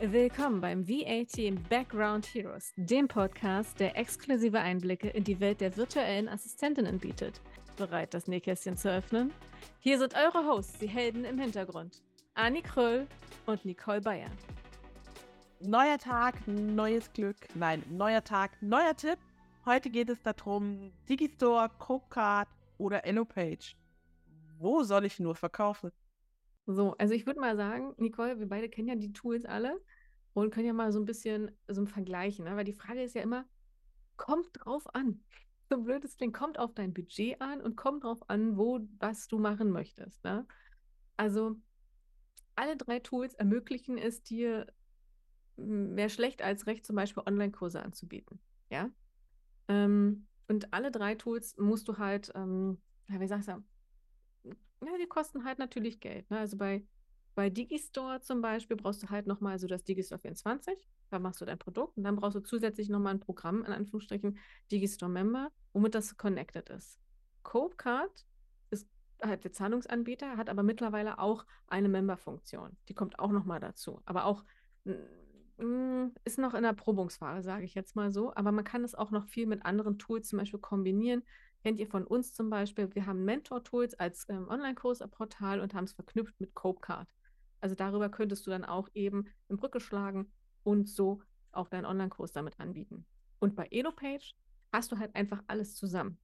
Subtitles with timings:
[0.00, 6.28] Willkommen beim VAT Background Heroes, dem Podcast, der exklusive Einblicke in die Welt der virtuellen
[6.28, 7.40] Assistentinnen bietet.
[7.76, 9.32] Bereit, das Nähkästchen zu öffnen?
[9.80, 12.00] Hier sind eure Hosts, die Helden im Hintergrund.
[12.34, 13.08] Anni Kröll
[13.46, 14.30] und Nicole Bayer.
[15.58, 17.48] Neuer Tag, neues Glück.
[17.56, 19.18] Nein, neuer Tag, neuer Tipp.
[19.66, 23.74] Heute geht es darum, Digistore, Copecard oder EloPage.
[24.60, 25.90] Wo soll ich nur verkaufen?
[26.70, 29.80] So, also ich würde mal sagen, Nicole, wir beide kennen ja die Tools alle
[30.34, 32.56] und können ja mal so ein bisschen so vergleichen, ne?
[32.56, 33.46] weil die Frage ist ja immer,
[34.18, 35.24] kommt drauf an.
[35.70, 39.28] So blöd es klingt, kommt auf dein Budget an und kommt drauf an, wo, was
[39.28, 40.22] du machen möchtest.
[40.24, 40.46] Ne?
[41.16, 41.56] Also
[42.54, 44.66] alle drei Tools ermöglichen es dir,
[45.56, 48.40] mehr schlecht als recht zum Beispiel Online-Kurse anzubieten.
[48.68, 48.90] Ja.
[49.68, 53.64] Ähm, und alle drei Tools musst du halt, ähm, wie sagst du,
[54.84, 56.30] ja, die kosten halt natürlich Geld.
[56.30, 56.38] Ne?
[56.38, 56.84] Also bei,
[57.34, 60.88] bei Digistore zum Beispiel brauchst du halt nochmal so das Digistore 24.
[61.10, 64.38] Da machst du dein Produkt und dann brauchst du zusätzlich nochmal ein Programm, in Anführungsstrichen,
[64.70, 66.98] Digistore Member, womit das connected ist.
[67.42, 68.26] Copecard
[68.70, 68.86] ist
[69.22, 72.76] halt der Zahlungsanbieter, hat aber mittlerweile auch eine Member-Funktion.
[72.88, 74.02] Die kommt auch nochmal dazu.
[74.04, 74.44] Aber auch
[76.24, 78.32] ist noch in der Probungsphase, sage ich jetzt mal so.
[78.34, 81.24] Aber man kann es auch noch viel mit anderen Tools zum Beispiel kombinieren.
[81.62, 82.94] Kennt ihr von uns zum Beispiel?
[82.94, 87.08] Wir haben Mentor-Tools als ähm, Online-Kursportal und haben es verknüpft mit Copecard.
[87.60, 90.30] Also darüber könntest du dann auch eben eine Brücke schlagen
[90.62, 91.22] und so
[91.52, 93.04] auch deinen Online-Kurs damit anbieten.
[93.40, 94.34] Und bei EloPage
[94.72, 96.18] hast du halt einfach alles zusammen.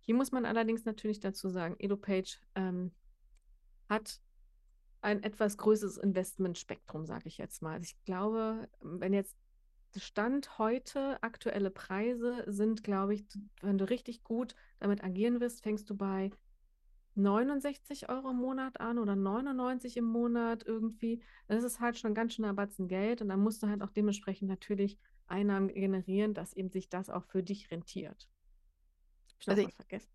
[0.00, 2.92] Hier muss man allerdings natürlich dazu sagen, EloPage ähm,
[3.88, 4.20] hat
[5.02, 7.74] ein etwas größeres Investmentspektrum, sage ich jetzt mal.
[7.74, 9.36] Also ich glaube, wenn jetzt
[9.96, 13.24] Stand heute aktuelle Preise sind, glaube ich,
[13.60, 16.30] wenn du richtig gut damit agieren wirst, fängst du bei
[17.16, 21.22] 69 Euro im Monat an oder 99 im Monat irgendwie.
[21.48, 23.90] Das ist halt schon ganz schön ein Batzen Geld und dann musst du halt auch
[23.90, 28.28] dementsprechend natürlich Einnahmen generieren, dass eben sich das auch für dich rentiert.
[29.32, 30.10] Hab ich also was vergessen?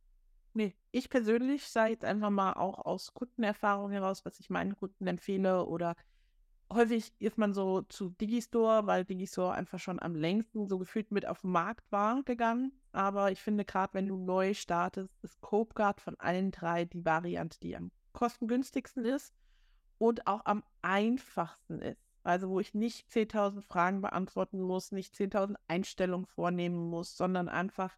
[0.53, 5.05] Nee, ich persönlich sage jetzt einfach mal auch aus Kundenerfahrung heraus, was ich meinen Kunden
[5.05, 5.95] empfehle oder
[6.71, 11.25] häufig ist man so zu Digistore, weil Digistore einfach schon am längsten so gefühlt mit
[11.25, 12.71] auf den Markt war gegangen.
[12.91, 17.59] Aber ich finde gerade, wenn du neu startest, ist CopeGuard von allen drei die Variante,
[17.59, 19.33] die am kostengünstigsten ist
[19.97, 22.01] und auch am einfachsten ist.
[22.23, 27.95] Also wo ich nicht 10.000 Fragen beantworten muss, nicht 10.000 Einstellungen vornehmen muss, sondern einfach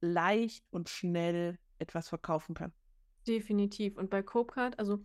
[0.00, 2.72] leicht und schnell etwas verkaufen kann.
[3.26, 3.96] Definitiv.
[3.96, 5.04] Und bei CopeCard, also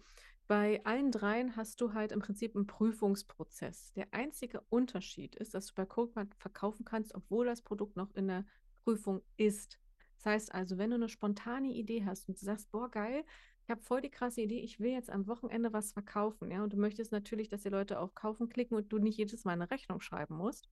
[0.51, 3.93] bei allen dreien hast du halt im Prinzip einen Prüfungsprozess.
[3.93, 8.27] Der einzige Unterschied ist, dass du bei CodeMart verkaufen kannst, obwohl das Produkt noch in
[8.27, 8.43] der
[8.83, 9.79] Prüfung ist.
[10.17, 13.23] Das heißt also, wenn du eine spontane Idee hast und du sagst, boah, geil,
[13.63, 16.73] ich habe voll die krasse Idee, ich will jetzt am Wochenende was verkaufen, ja, und
[16.73, 19.71] du möchtest natürlich, dass die Leute auf Kaufen klicken und du nicht jedes Mal eine
[19.71, 20.67] Rechnung schreiben musst,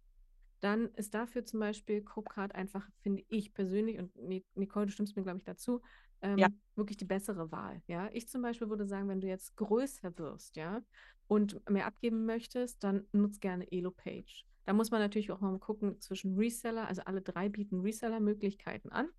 [0.59, 4.12] dann ist dafür zum Beispiel Copecard einfach, finde ich persönlich, und
[4.56, 5.81] Nicole, du stimmst mir, glaube ich, dazu,
[6.22, 6.47] ähm, ja.
[6.75, 7.81] wirklich die bessere Wahl.
[7.88, 10.81] Ja, ich zum Beispiel würde sagen, wenn du jetzt größer wirst, ja,
[11.28, 14.46] und mehr abgeben möchtest, dann nutz gerne EloPage.
[14.66, 19.09] Da muss man natürlich auch mal gucken zwischen Reseller, also alle drei bieten Reseller-Möglichkeiten an.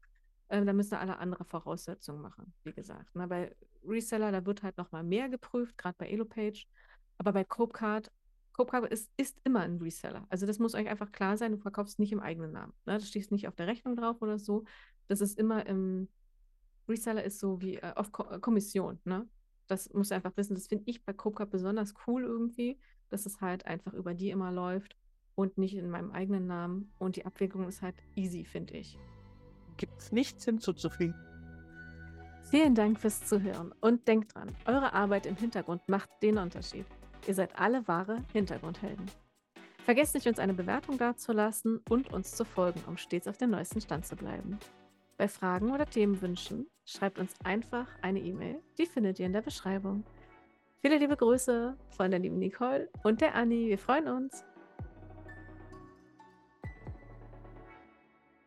[0.48, 3.10] Ähm, da müssen alle andere Voraussetzungen machen, wie gesagt.
[3.14, 6.66] Na, bei Reseller, da wird halt noch mal mehr geprüft, gerade bei EloPage.
[7.18, 8.10] Aber bei Copecard,
[8.60, 10.26] Copecard ist, ist immer ein Reseller.
[10.28, 12.72] Also das muss euch einfach klar sein, du verkaufst nicht im eigenen Namen.
[12.84, 12.94] Ne?
[12.94, 14.64] Das steht nicht auf der Rechnung drauf oder so.
[15.08, 16.08] Das ist immer im,
[16.90, 19.26] Reseller ist so wie äh, auf Ko äh, Kommission, ne?
[19.68, 20.54] Das muss einfach wissen.
[20.54, 22.78] Das finde ich bei Copca besonders cool irgendwie,
[23.08, 24.96] dass es halt einfach über die immer läuft
[25.36, 26.92] und nicht in meinem eigenen Namen.
[26.98, 28.98] Und die Abwägung ist halt easy, finde ich.
[29.76, 31.14] Gibt es nichts hinzuzufügen.
[32.50, 36.86] Vielen Dank fürs Zuhören und denkt dran, eure Arbeit im Hintergrund macht den Unterschied.
[37.26, 39.10] Ihr seid alle wahre Hintergrundhelden.
[39.84, 43.80] Vergesst nicht, uns eine Bewertung dazulassen und uns zu folgen, um stets auf dem neuesten
[43.80, 44.58] Stand zu bleiben.
[45.16, 48.62] Bei Fragen oder Themenwünschen schreibt uns einfach eine E-Mail.
[48.78, 50.04] Die findet ihr in der Beschreibung.
[50.80, 53.68] Viele liebe Grüße von der lieben Nicole und der Anni.
[53.68, 54.44] Wir freuen uns.